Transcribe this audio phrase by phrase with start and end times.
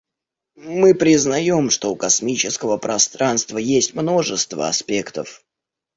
[0.65, 5.43] Мы признаем, что у космического пространства есть множество аспектов.